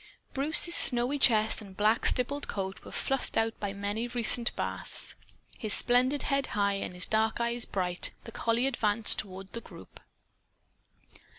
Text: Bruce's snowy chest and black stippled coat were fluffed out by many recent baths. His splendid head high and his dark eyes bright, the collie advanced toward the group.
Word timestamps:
Bruce's 0.33 0.73
snowy 0.73 1.19
chest 1.19 1.61
and 1.61 1.77
black 1.77 2.07
stippled 2.07 2.47
coat 2.47 2.83
were 2.83 2.91
fluffed 2.91 3.37
out 3.37 3.53
by 3.59 3.71
many 3.71 4.07
recent 4.07 4.51
baths. 4.55 5.13
His 5.59 5.75
splendid 5.75 6.23
head 6.23 6.47
high 6.57 6.73
and 6.81 6.95
his 6.95 7.05
dark 7.05 7.39
eyes 7.39 7.65
bright, 7.65 8.09
the 8.23 8.31
collie 8.31 8.65
advanced 8.65 9.19
toward 9.19 9.53
the 9.53 9.61
group. 9.61 9.99